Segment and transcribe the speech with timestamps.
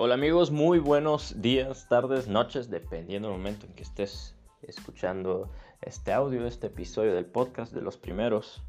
[0.00, 5.50] Hola amigos, muy buenos días, tardes, noches, dependiendo del momento en que estés escuchando
[5.80, 8.62] este audio, este episodio del podcast de los primeros.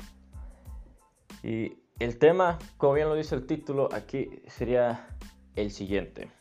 [1.44, 5.08] Y el tema, como bien lo dice el título, aquí sería
[5.56, 6.32] el siguiente.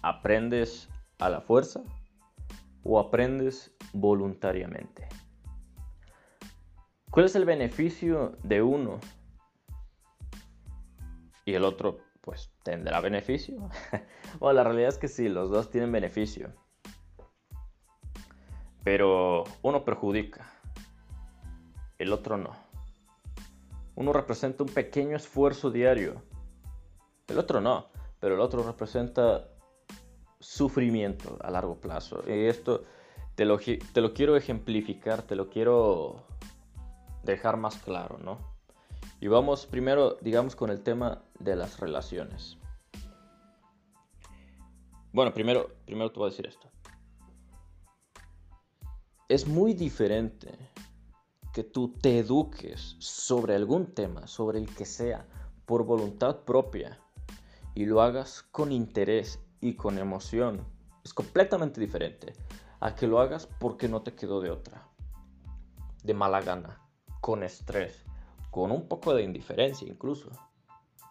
[0.00, 1.82] ¿Aprendes a la fuerza
[2.84, 5.10] o aprendes voluntariamente?
[7.10, 8.98] ¿Cuál es el beneficio de uno
[11.44, 13.70] y el otro pues tendrá beneficio.
[14.40, 16.52] bueno, la realidad es que sí, los dos tienen beneficio.
[18.82, 20.52] Pero uno perjudica,
[21.98, 22.50] el otro no.
[23.94, 26.20] Uno representa un pequeño esfuerzo diario,
[27.28, 29.48] el otro no, pero el otro representa
[30.40, 32.24] sufrimiento a largo plazo.
[32.26, 32.82] Y esto
[33.36, 36.26] te lo, te lo quiero ejemplificar, te lo quiero
[37.22, 38.55] dejar más claro, ¿no?
[39.20, 42.58] Y vamos primero, digamos, con el tema de las relaciones.
[45.12, 46.70] Bueno, primero, primero te voy a decir esto.
[49.28, 50.56] Es muy diferente
[51.52, 55.26] que tú te eduques sobre algún tema, sobre el que sea,
[55.64, 57.00] por voluntad propia,
[57.74, 60.64] y lo hagas con interés y con emoción.
[61.04, 62.34] Es completamente diferente
[62.80, 64.88] a que lo hagas porque no te quedó de otra,
[66.04, 66.80] de mala gana,
[67.20, 68.05] con estrés,
[68.56, 70.30] con un poco de indiferencia incluso.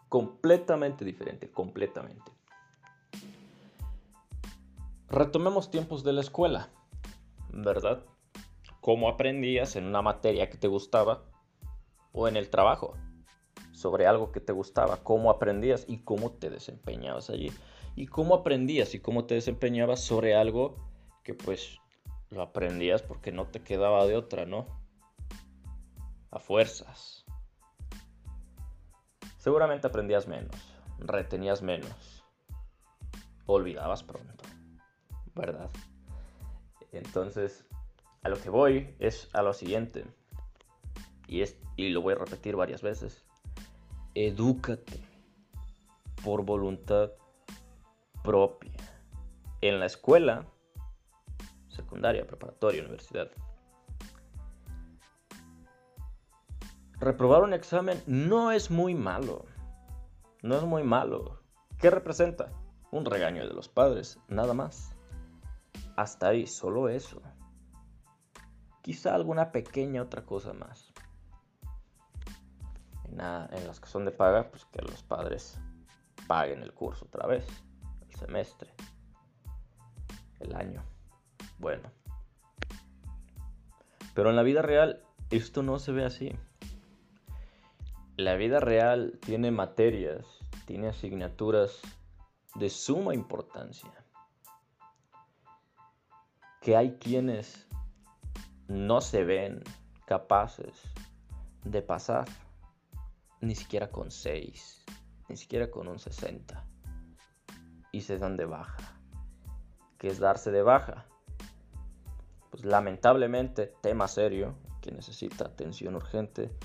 [0.10, 2.32] Completamente diferente, completamente.
[5.08, 6.72] Retomemos tiempos de la escuela,
[7.54, 8.04] ¿verdad?
[8.82, 11.26] ¿Cómo aprendías en una materia que te gustaba
[12.14, 12.96] o en el trabajo
[13.74, 15.04] sobre algo que te gustaba?
[15.04, 17.52] ¿Cómo aprendías y cómo te desempeñabas allí?
[17.96, 20.78] ¿Y cómo aprendías y cómo te desempeñabas sobre algo
[21.22, 21.78] que pues
[22.32, 24.66] lo aprendías porque no te quedaba de otra, ¿no?
[26.32, 27.25] A fuerzas
[29.46, 30.56] seguramente aprendías menos,
[30.98, 32.26] retenías menos,
[33.46, 34.44] olvidabas pronto,
[35.36, 35.70] ¿verdad?
[36.92, 37.64] Entonces,
[38.24, 40.04] a lo que voy es a lo siguiente,
[41.28, 43.24] y, es, y lo voy a repetir varias veces,
[44.16, 45.00] edúcate
[46.24, 47.12] por voluntad
[48.24, 48.74] propia.
[49.62, 50.48] En la escuela,
[51.68, 53.30] secundaria, preparatoria, universidad,
[57.06, 59.46] reprobar un examen no es muy malo.
[60.42, 61.40] No es muy malo.
[61.78, 62.50] ¿Qué representa?
[62.92, 64.96] Un regaño de los padres, nada más.
[65.96, 67.22] Hasta ahí, solo eso.
[68.82, 70.92] Quizá alguna pequeña otra cosa más.
[73.04, 75.60] En, en las que son de paga, pues que los padres
[76.28, 77.46] paguen el curso otra vez,
[78.02, 78.74] el semestre,
[80.40, 80.84] el año.
[81.60, 81.92] Bueno.
[84.16, 86.36] Pero en la vida real esto no se ve así
[88.18, 90.26] la vida real tiene materias,
[90.66, 91.82] tiene asignaturas
[92.56, 93.92] de suma importancia.
[96.62, 97.68] Que hay quienes
[98.68, 99.64] no se ven
[100.06, 100.82] capaces
[101.64, 102.26] de pasar
[103.42, 104.86] ni siquiera con 6,
[105.28, 106.66] ni siquiera con un 60.
[107.92, 108.98] Y se dan de baja.
[109.98, 111.06] ¿Qué es darse de baja?
[112.50, 116.56] Pues lamentablemente, tema serio que necesita atención urgente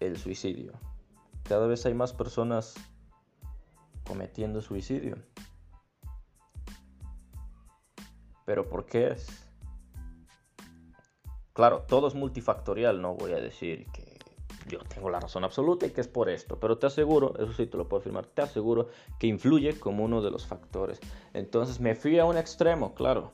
[0.00, 0.72] el suicidio.
[1.44, 2.74] Cada vez hay más personas
[4.06, 5.16] cometiendo suicidio.
[8.44, 9.26] ¿Pero por qué es?
[11.52, 14.18] Claro, todo es multifactorial, no voy a decir que
[14.68, 17.66] yo tengo la razón absoluta y que es por esto, pero te aseguro, eso sí
[17.66, 18.88] te lo puedo afirmar, te aseguro
[19.18, 21.00] que influye como uno de los factores.
[21.32, 23.32] Entonces me fui a un extremo, claro.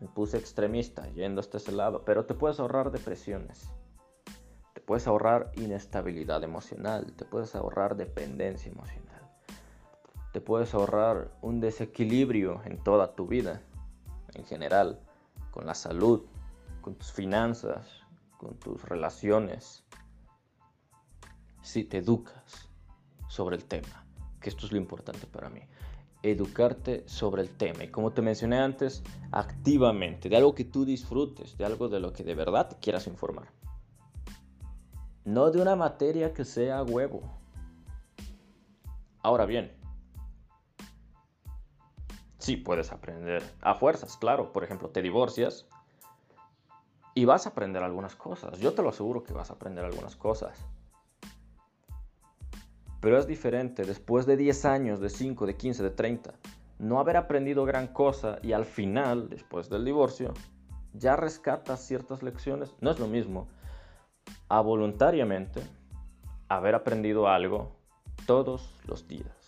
[0.00, 3.70] Me puse extremista yendo hasta ese lado, pero te puedes ahorrar depresiones
[4.90, 9.22] puedes ahorrar inestabilidad emocional, te puedes ahorrar dependencia emocional,
[10.32, 13.62] te puedes ahorrar un desequilibrio en toda tu vida,
[14.34, 14.98] en general,
[15.52, 16.24] con la salud,
[16.80, 17.86] con tus finanzas,
[18.36, 19.84] con tus relaciones,
[21.62, 22.68] si te educas
[23.28, 24.04] sobre el tema,
[24.40, 25.60] que esto es lo importante para mí
[26.24, 27.84] educarte sobre el tema.
[27.84, 32.12] Y como te mencioné antes, activamente, de algo que tú disfrutes, de algo de lo
[32.12, 33.59] que de verdad quieras informar
[35.24, 37.22] no de una materia que sea huevo.
[39.22, 39.72] Ahora bien,
[42.38, 44.52] sí puedes aprender a fuerzas, claro.
[44.52, 45.66] Por ejemplo, te divorcias
[47.14, 48.58] y vas a aprender algunas cosas.
[48.60, 50.58] Yo te lo aseguro que vas a aprender algunas cosas.
[53.00, 56.34] Pero es diferente después de 10 años, de 5, de 15, de 30,
[56.78, 60.32] no haber aprendido gran cosa y al final, después del divorcio,
[60.92, 62.74] ya rescatas ciertas lecciones.
[62.80, 63.48] No es lo mismo
[64.48, 65.62] a voluntariamente
[66.48, 67.72] haber aprendido algo
[68.26, 69.46] todos los días,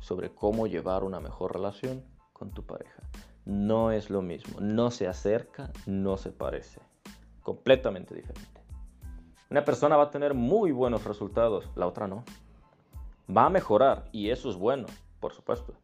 [0.00, 3.02] sobre cómo llevar una mejor relación con tu pareja.
[3.44, 6.80] No es lo mismo, no se acerca, no se parece.
[7.42, 8.60] Completamente diferente.
[9.50, 12.24] Una persona va a tener muy buenos resultados, la otra no.
[13.34, 14.86] Va a mejorar y eso es bueno,
[15.20, 15.74] por supuesto.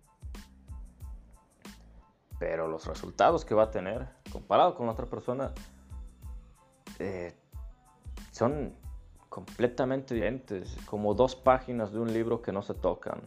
[2.39, 5.53] Pero los resultados que va a tener comparado con la otra persona
[6.99, 7.35] eh,
[8.41, 8.75] son
[9.29, 13.21] completamente diferentes, como dos páginas de un libro que no se tocan.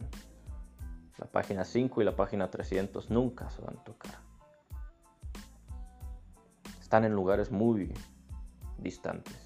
[1.18, 4.18] La página 5 y la página 300 nunca se van a tocar.
[6.80, 7.94] Están en lugares muy
[8.78, 9.38] distantes.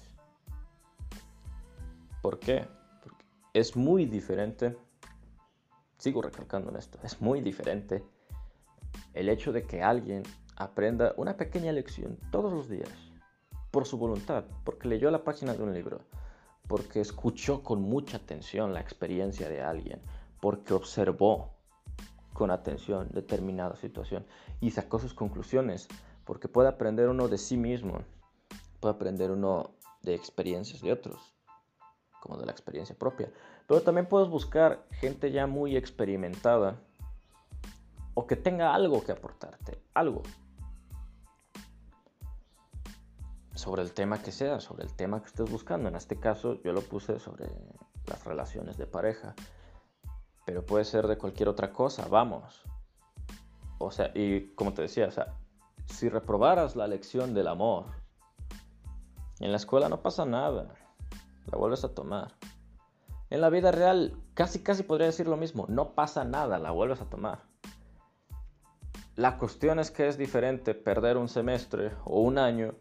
[2.23, 2.67] ¿Por qué?
[3.53, 4.75] Es muy diferente,
[5.99, 8.03] sigo recalcando en esto, es muy diferente
[9.13, 10.23] el hecho de que alguien
[10.55, 13.08] aprenda una pequeña lección todos los días
[13.71, 16.01] por su voluntad, porque leyó la página de un libro,
[16.67, 20.01] porque escuchó con mucha atención la experiencia de alguien,
[20.39, 21.53] porque observó
[22.33, 24.25] con atención determinada situación
[24.61, 25.87] y sacó sus conclusiones,
[26.25, 27.99] porque puede aprender uno de sí mismo,
[28.79, 29.71] puede aprender uno
[30.03, 31.35] de experiencias de otros,
[32.21, 33.31] como de la experiencia propia,
[33.67, 36.79] pero también puedes buscar gente ya muy experimentada
[38.13, 40.23] o que tenga algo que aportarte, algo
[43.59, 45.89] sobre el tema que sea, sobre el tema que estés buscando.
[45.89, 47.51] En este caso yo lo puse sobre
[48.07, 49.35] las relaciones de pareja
[50.49, 52.63] pero puede ser de cualquier otra cosa, vamos.
[53.77, 55.35] O sea, y como te decía, o sea,
[55.85, 57.85] si reprobaras la lección del amor,
[59.39, 60.73] en la escuela no pasa nada,
[61.45, 62.33] la vuelves a tomar.
[63.29, 66.99] En la vida real, casi casi podría decir lo mismo, no pasa nada, la vuelves
[66.99, 67.43] a tomar.
[69.15, 72.73] La cuestión es que es diferente perder un semestre o un año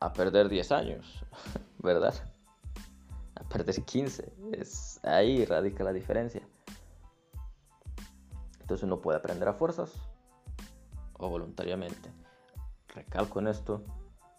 [0.00, 1.24] a perder 10 años,
[1.78, 2.14] ¿verdad?
[3.48, 4.32] perder 15.
[4.52, 6.42] Es, ahí radica la diferencia.
[8.60, 9.92] Entonces uno puede aprender a fuerzas
[11.14, 12.10] o voluntariamente.
[12.94, 13.84] Recalco en esto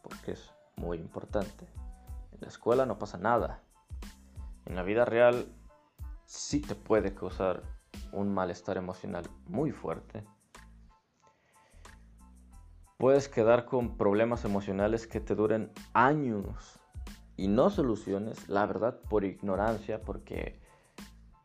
[0.03, 1.67] porque es muy importante.
[2.33, 3.61] En la escuela no pasa nada.
[4.65, 5.47] En la vida real
[6.25, 7.63] sí te puede causar
[8.11, 10.23] un malestar emocional muy fuerte.
[12.99, 16.81] Puedes quedar con problemas emocionales que te duren años
[17.37, 20.59] y no soluciones, la verdad, por ignorancia, porque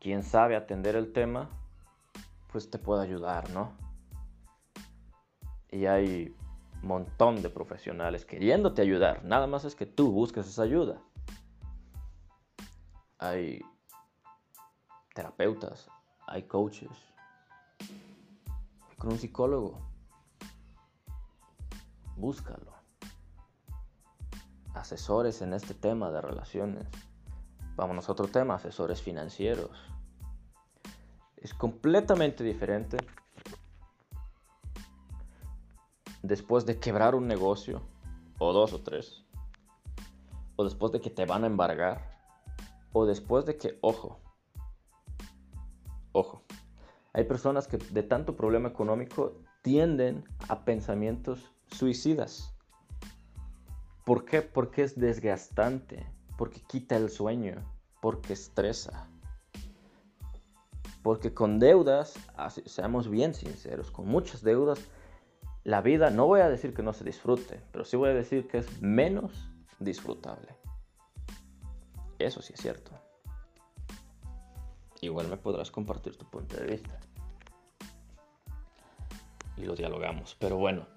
[0.01, 1.49] quien sabe atender el tema,
[2.51, 3.71] pues te puede ayudar, ¿no?
[5.71, 6.35] Y hay
[6.81, 11.01] un montón de profesionales queriéndote ayudar, nada más es que tú busques esa ayuda.
[13.17, 13.61] Hay
[15.13, 15.87] terapeutas,
[16.27, 16.91] hay coaches,
[18.97, 19.94] con un psicólogo.
[22.15, 22.75] Búscalo
[24.75, 26.85] asesores en este tema de relaciones.
[27.75, 29.71] Vamos a otro tema, asesores financieros.
[31.37, 32.97] Es completamente diferente
[36.21, 37.81] después de quebrar un negocio,
[38.39, 39.23] o dos o tres,
[40.55, 42.19] o después de que te van a embargar,
[42.93, 44.19] o después de que, ojo,
[46.11, 46.43] ojo,
[47.13, 52.53] hay personas que de tanto problema económico tienden a pensamientos suicidas.
[54.03, 54.41] ¿Por qué?
[54.41, 56.05] Porque es desgastante,
[56.37, 57.63] porque quita el sueño,
[58.01, 59.07] porque estresa.
[61.01, 62.13] Porque con deudas,
[62.65, 64.79] seamos bien sinceros, con muchas deudas,
[65.63, 68.47] la vida no voy a decir que no se disfrute, pero sí voy a decir
[68.47, 70.55] que es menos disfrutable.
[72.19, 72.91] Eso sí es cierto.
[75.01, 76.99] Igual me podrás compartir tu punto de vista.
[79.57, 80.35] Y lo dialogamos.
[80.39, 80.87] Pero bueno,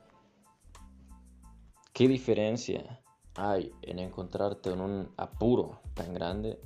[1.99, 3.03] ¿Qué diferencia
[3.35, 6.61] hay en encontrarte en un apuro tan grande?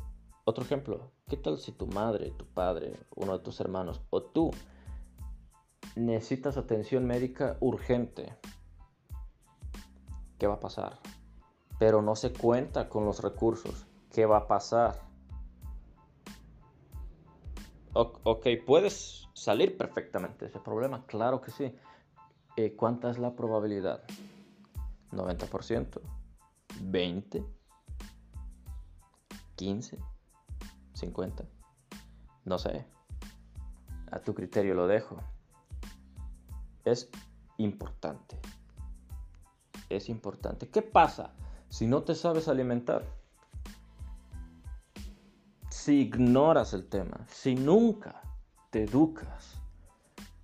[0.44, 4.50] Otro ejemplo, ¿qué tal si tu madre, tu padre, uno de tus hermanos o tú
[5.96, 8.36] necesitas atención médica urgente?
[10.38, 10.98] ¿Qué va a pasar?
[11.78, 13.86] Pero no se cuenta con los recursos.
[14.10, 15.00] ¿Qué va a pasar?
[17.94, 21.74] ok, puedes salir perfectamente de ese problema, claro que sí.
[22.58, 24.02] Eh, ¿Cuánta es la probabilidad?
[25.12, 26.00] 90%,
[26.80, 27.44] 20,
[29.56, 29.98] 15,
[30.94, 31.44] 50,
[32.44, 32.86] no sé.
[34.10, 35.16] A tu criterio lo dejo.
[36.84, 37.10] Es
[37.58, 38.38] importante.
[39.88, 40.68] Es importante.
[40.68, 41.34] ¿Qué pasa
[41.68, 43.04] si no te sabes alimentar?
[45.70, 48.22] Si ignoras el tema, si nunca
[48.70, 49.60] te educas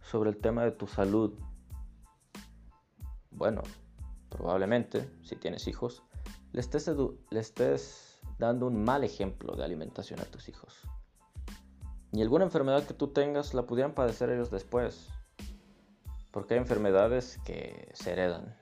[0.02, 1.38] sobre el tema de tu salud,
[3.30, 3.62] bueno,
[4.28, 6.02] probablemente, si tienes hijos,
[6.52, 10.82] le estés, dando un mal ejemplo de alimentación a tus hijos.
[12.12, 15.10] Y alguna enfermedad que tú tengas la pudieran padecer ellos después.
[16.30, 18.56] Porque hay enfermedades que se heredan.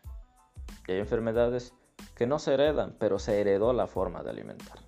[0.89, 1.75] Y hay enfermedades
[2.15, 4.79] que no se heredan, pero se heredó la forma de alimentar.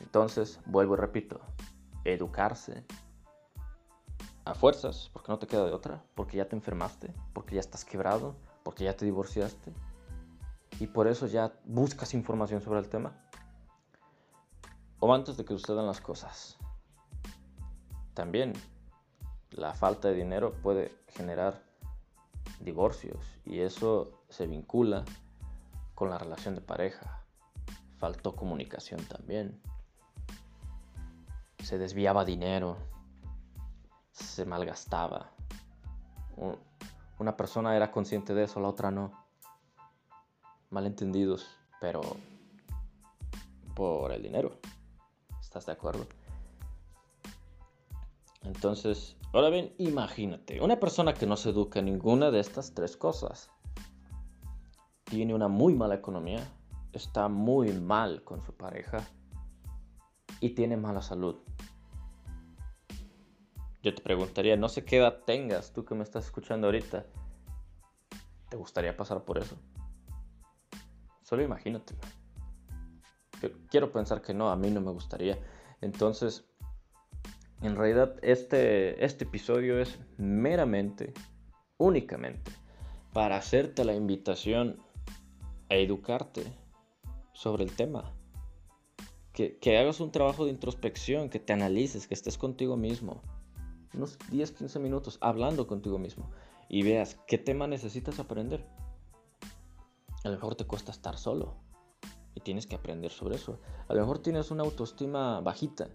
[0.00, 1.40] Entonces, vuelvo y repito,
[2.04, 2.84] educarse
[4.44, 7.84] a fuerzas, porque no te queda de otra, porque ya te enfermaste, porque ya estás
[7.84, 9.72] quebrado, porque ya te divorciaste,
[10.80, 13.12] y por eso ya buscas información sobre el tema.
[14.98, 16.56] O antes de que sucedan las cosas.
[18.14, 18.54] También
[19.50, 21.62] la falta de dinero puede generar
[22.60, 25.04] divorcios y eso se vincula
[25.94, 27.24] con la relación de pareja.
[27.98, 29.60] Faltó comunicación también.
[31.58, 32.76] Se desviaba dinero,
[34.12, 35.30] se malgastaba.
[37.24, 39.10] Una persona era consciente de eso, la otra no.
[40.68, 41.48] Malentendidos,
[41.80, 42.02] pero
[43.74, 44.60] por el dinero.
[45.40, 46.06] ¿Estás de acuerdo?
[48.42, 52.94] Entonces, ahora bien, imagínate, una persona que no se educa en ninguna de estas tres
[52.94, 53.50] cosas,
[55.04, 56.46] tiene una muy mala economía,
[56.92, 58.98] está muy mal con su pareja
[60.40, 61.36] y tiene mala salud.
[63.84, 67.04] Yo te preguntaría, no sé qué edad tengas tú que me estás escuchando ahorita.
[68.48, 69.58] ¿Te gustaría pasar por eso?
[71.22, 71.94] Solo imagínate.
[73.68, 75.38] Quiero pensar que no, a mí no me gustaría.
[75.82, 76.46] Entonces,
[77.60, 81.12] en realidad este, este episodio es meramente,
[81.76, 82.52] únicamente,
[83.12, 84.78] para hacerte la invitación
[85.68, 86.44] a educarte
[87.34, 88.14] sobre el tema.
[89.34, 93.20] Que, que hagas un trabajo de introspección, que te analices, que estés contigo mismo
[93.96, 96.30] unos 10, 15 minutos hablando contigo mismo
[96.68, 98.66] y veas qué tema necesitas aprender.
[100.24, 101.54] A lo mejor te cuesta estar solo
[102.34, 103.60] y tienes que aprender sobre eso.
[103.88, 105.88] A lo mejor tienes una autoestima bajita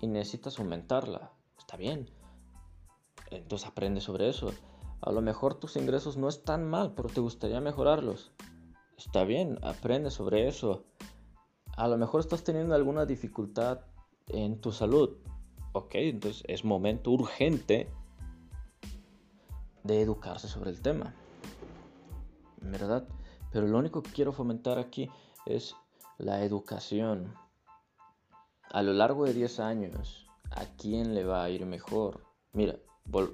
[0.00, 1.32] y necesitas aumentarla.
[1.58, 2.10] Está bien.
[3.30, 4.52] Entonces aprende sobre eso.
[5.00, 8.32] A lo mejor tus ingresos no están mal, pero te gustaría mejorarlos.
[8.96, 10.84] Está bien, aprende sobre eso.
[11.76, 13.80] A lo mejor estás teniendo alguna dificultad
[14.28, 15.18] en tu salud
[15.76, 17.90] ok, entonces es momento urgente
[19.84, 21.14] de educarse sobre el tema.
[22.60, 23.06] ¿Verdad?
[23.52, 25.10] Pero lo único que quiero fomentar aquí
[25.44, 25.76] es
[26.18, 27.34] la educación.
[28.70, 32.24] A lo largo de 10 años, ¿a quién le va a ir mejor?
[32.52, 32.76] Mira,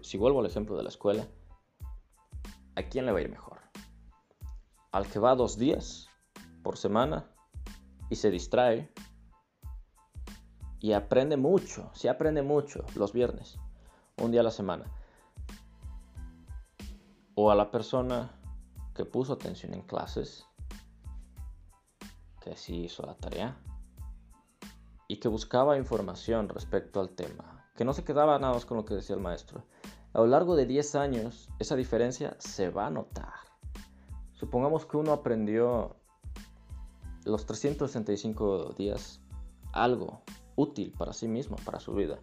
[0.02, 1.26] si vuelvo al ejemplo de la escuela,
[2.74, 3.60] ¿a quién le va a ir mejor?
[4.90, 6.08] Al que va dos días
[6.62, 7.30] por semana
[8.10, 8.92] y se distrae
[10.82, 13.56] y aprende mucho, sí aprende mucho los viernes,
[14.20, 14.84] un día a la semana.
[17.36, 18.32] O a la persona
[18.92, 20.44] que puso atención en clases,
[22.40, 23.56] que sí hizo la tarea
[25.06, 28.84] y que buscaba información respecto al tema, que no se quedaba nada más con lo
[28.84, 29.64] que decía el maestro.
[30.14, 33.32] A lo largo de 10 años, esa diferencia se va a notar.
[34.32, 35.94] Supongamos que uno aprendió
[37.24, 39.20] los 365 días
[39.72, 40.22] algo
[40.56, 42.18] útil para sí mismo, para su vida.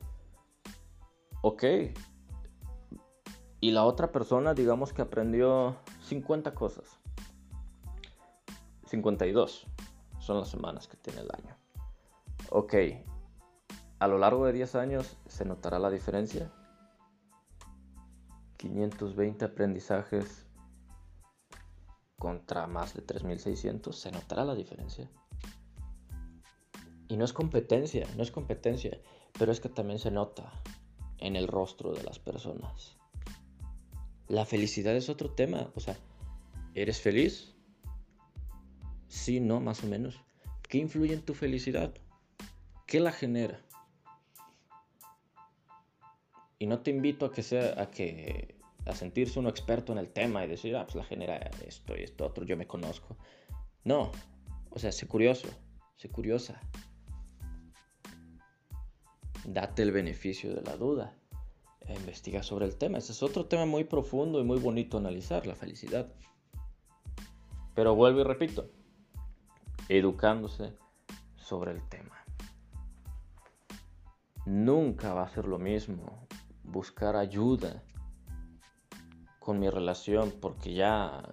[1.41, 1.63] Ok.
[3.61, 6.99] Y la otra persona, digamos que aprendió 50 cosas.
[8.85, 9.67] 52
[10.19, 11.55] son las semanas que tiene el año.
[12.49, 12.73] Ok.
[13.99, 16.51] A lo largo de 10 años se notará la diferencia.
[18.57, 20.45] 520 aprendizajes
[22.17, 25.09] contra más de 3600, se notará la diferencia.
[27.09, 28.99] Y no es competencia, no es competencia,
[29.37, 30.53] pero es que también se nota
[31.17, 32.97] en el rostro de las personas.
[34.27, 35.97] La felicidad es otro tema, o sea,
[36.75, 37.55] ¿eres feliz?
[39.07, 40.21] Sí, no, más o menos.
[40.69, 41.95] ¿Qué influye en tu felicidad?
[42.85, 43.59] ¿Qué la genera?
[46.59, 50.09] Y no te invito a que sea a que a sentirse uno experto en el
[50.09, 53.17] tema y decir, ah, pues la genera esto y esto otro, yo me conozco.
[53.83, 54.11] No,
[54.69, 55.47] o sea, sé curioso,
[55.95, 56.61] sé curiosa
[59.45, 61.15] date el beneficio de la duda.
[61.81, 62.99] E investiga sobre el tema.
[62.99, 66.11] Ese es otro tema muy profundo y muy bonito analizar, la felicidad.
[67.73, 68.69] Pero vuelvo y repito,
[69.87, 70.73] educándose
[71.35, 72.23] sobre el tema.
[74.45, 76.27] Nunca va a ser lo mismo
[76.63, 77.83] buscar ayuda
[79.39, 81.23] con mi relación porque ya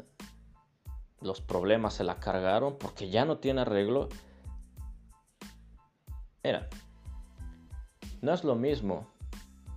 [1.21, 4.09] los problemas se la cargaron, porque ya no tiene arreglo.
[6.43, 6.69] Era,
[8.21, 9.07] no es lo mismo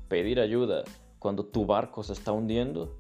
[0.08, 0.84] pedir ayuda
[1.20, 3.00] cuando tu barco se está hundiendo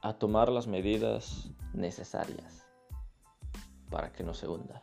[0.00, 2.66] a tomar las medidas necesarias
[3.90, 4.82] para que no se hunda.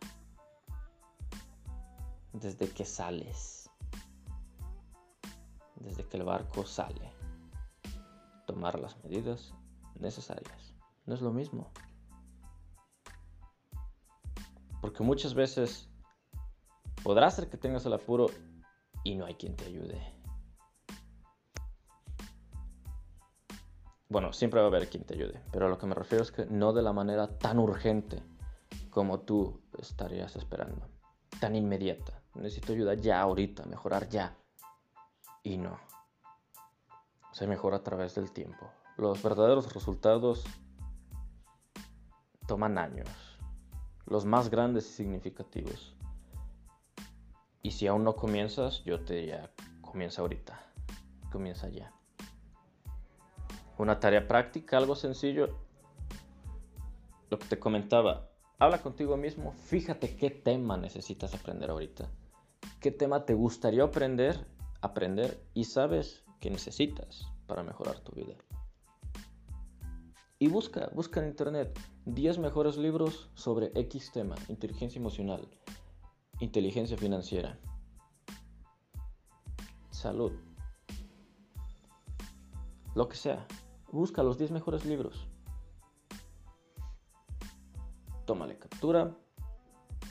[2.34, 3.70] desde que sales,
[5.76, 7.14] desde que el barco sale.
[8.48, 9.54] Tomar las medidas
[10.00, 10.74] necesarias.
[11.06, 11.70] No es lo mismo.
[14.82, 15.91] Porque muchas veces
[17.04, 18.28] podrá ser que tengas el apuro
[19.04, 20.22] y no hay quien te ayude.
[24.10, 26.32] Bueno, siempre va a haber quien te ayude, pero a lo que me refiero es
[26.32, 28.22] que no de la manera tan urgente
[28.90, 30.86] como tú estarías esperando,
[31.40, 32.22] tan inmediata.
[32.36, 34.36] Necesito ayuda ya, ahorita, mejorar ya.
[35.44, 35.80] Y no.
[37.32, 38.70] Se mejora a través del tiempo.
[38.98, 40.44] Los verdaderos resultados
[42.48, 43.08] toman años,
[44.06, 45.96] los más grandes y significativos.
[47.64, 49.52] Y si aún no comienzas, yo te diría,
[49.82, 50.60] comienza ahorita,
[51.32, 51.94] comienza ya.
[53.78, 55.60] Una tarea práctica, algo sencillo,
[57.30, 62.10] lo que te comentaba, habla contigo mismo, fíjate qué tema necesitas aprender ahorita,
[62.80, 64.46] qué tema te gustaría aprender,
[64.82, 68.36] aprender y sabes que necesitas para mejorar tu vida.
[70.40, 75.48] Y busca, busca en internet 10 mejores libros sobre X tema, inteligencia emocional,
[76.42, 77.58] inteligencia financiera,
[79.92, 80.34] salud,
[82.96, 83.48] lo que sea.
[83.92, 85.28] Busca los 10 mejores libros.
[88.26, 89.16] Tómale captura,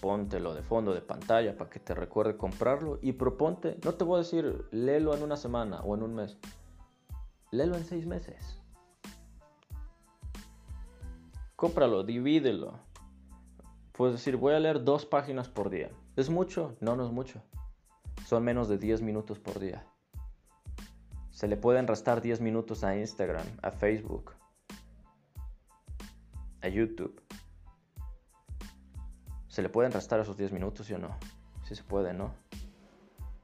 [0.00, 4.16] póntelo de fondo de pantalla para que te recuerde comprarlo y proponte, no te voy
[4.16, 6.38] a decir léelo en una semana o en un mes,
[7.50, 8.60] léelo en seis meses.
[11.56, 12.78] Cómpralo, divídelo.
[13.92, 15.90] Puedes decir, voy a leer dos páginas por día.
[16.20, 16.76] ¿Es mucho?
[16.80, 17.42] No, no es mucho.
[18.26, 19.86] Son menos de 10 minutos por día.
[21.30, 24.34] Se le pueden restar 10 minutos a Instagram, a Facebook,
[26.60, 27.22] a YouTube.
[29.49, 31.16] ¿Se le pueden restar esos 10 minutos, sí o no?
[31.64, 32.34] Sí se puede, ¿no?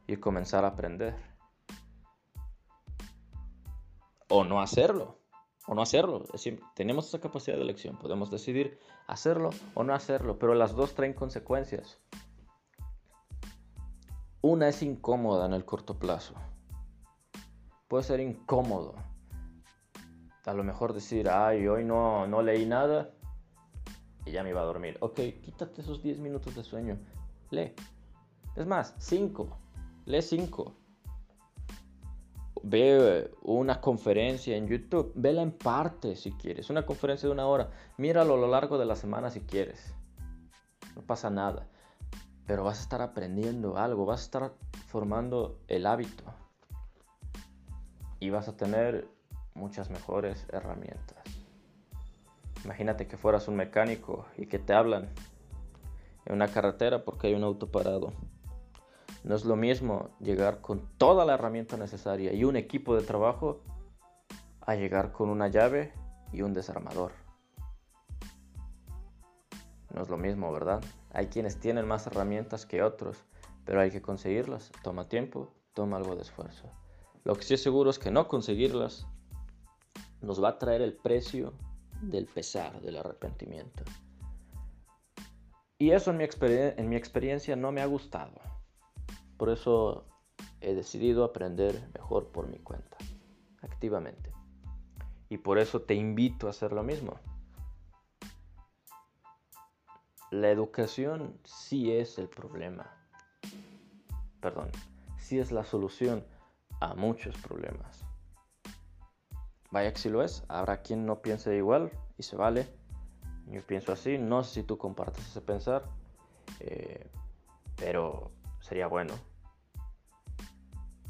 [0.07, 1.17] Y comenzar a aprender.
[4.29, 5.19] O no hacerlo
[5.67, 6.25] o no hacerlo.
[6.75, 7.97] Tenemos esa capacidad de elección.
[7.97, 11.99] Podemos decidir hacerlo o no hacerlo, pero las dos traen consecuencias.
[14.49, 16.35] Una es incómoda en el corto plazo.
[17.89, 18.95] Puede ser incómodo.
[20.45, 23.11] A lo mejor decir, ay, hoy no, no leí nada
[24.25, 24.99] y ya me iba a dormir.
[25.01, 26.97] Ok, quítate esos 10 minutos de sueño.
[27.51, 27.75] Lee.
[28.55, 29.49] Es más, 5.
[30.05, 30.77] Lee 5
[32.63, 37.71] ve una conferencia en YouTube, vela en parte si quieres, una conferencia de una hora,
[37.97, 39.95] míralo a lo largo de la semana si quieres,
[40.97, 41.69] no pasa nada,
[42.47, 44.53] pero vas a estar aprendiendo algo, vas a estar
[44.87, 46.25] formando el hábito
[48.21, 49.09] y vas a tener
[49.55, 51.19] muchas mejores herramientas.
[52.65, 55.09] Imagínate que fueras un mecánico y que te hablan
[56.25, 58.13] en una carretera porque hay un auto parado.
[59.25, 63.61] No es lo mismo llegar con toda la herramienta necesaria y un equipo de trabajo
[64.61, 65.93] a llegar con una llave
[66.33, 67.13] y un desarmador.
[69.95, 70.83] No es lo mismo, ¿verdad?
[71.17, 73.25] Hay quienes tienen más herramientas que otros,
[73.65, 74.71] pero hay que conseguirlas.
[74.83, 76.71] Toma tiempo, toma algo de esfuerzo.
[77.25, 79.07] Lo que sí es seguro es que no conseguirlas
[80.21, 81.55] nos va a traer el precio
[82.03, 83.83] del pesar, del arrepentimiento.
[85.79, 88.39] Y eso en mi, en mi experiencia no me ha gustado.
[89.39, 90.05] Por eso
[90.61, 92.99] he decidido aprender mejor por mi cuenta,
[93.63, 94.35] activamente.
[95.31, 97.19] Y por eso te invito a hacer lo mismo.
[100.37, 102.93] La educación sí es el problema.
[104.43, 104.71] Perdón,
[105.17, 106.27] sí es la solución
[106.79, 108.05] a muchos problemas.
[109.71, 112.69] Vaya que si lo es, habrá quien no piense igual y se vale.
[113.47, 115.87] Yo pienso así, no sé si tú compartes ese pensar,
[116.61, 117.09] eh,
[117.77, 119.15] pero sería bueno.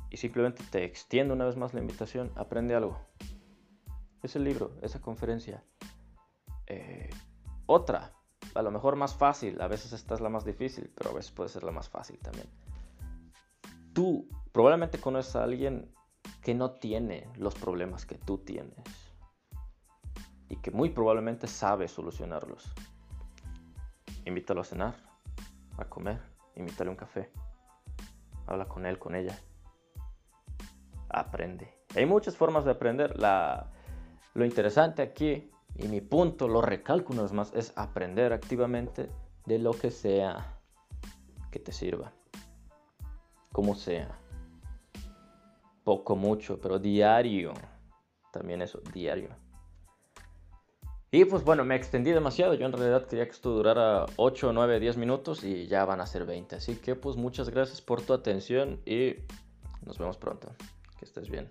[0.09, 2.97] Y simplemente te extiendo una vez más la invitación, aprende algo.
[4.23, 5.65] Ese libro, esa conferencia.
[6.69, 7.11] Eh,
[7.67, 8.16] otra,
[8.57, 11.33] a lo mejor más fácil, a veces esta es la más difícil, pero a veces
[11.33, 12.49] puede ser la más fácil también.
[13.93, 15.93] Tú probablemente conoces a alguien
[16.43, 18.77] que no tiene los problemas que tú tienes
[20.49, 22.73] y que muy probablemente sabe solucionarlos.
[24.25, 24.95] Invítalo a cenar,
[25.79, 26.21] a comer,
[26.57, 27.31] invítale un café
[28.47, 29.39] habla con él, con ella.
[31.09, 31.73] Aprende.
[31.95, 33.19] Hay muchas formas de aprender.
[33.19, 33.71] La,
[34.35, 39.11] lo interesante aquí, y mi punto, lo recalco una vez más, es aprender activamente
[39.45, 40.59] de lo que sea
[41.51, 42.13] que te sirva.
[43.53, 44.19] Como sea.
[45.85, 47.53] Poco, mucho, pero diario.
[48.33, 49.31] También eso, diario.
[51.11, 52.55] Y pues bueno, me extendí demasiado.
[52.55, 56.07] Yo en realidad quería que esto durara 8, 9, 10 minutos y ya van a
[56.07, 56.57] ser 20.
[56.57, 59.17] Así que pues muchas gracias por tu atención y
[59.85, 60.49] nos vemos pronto.
[60.99, 61.51] Que estés bien.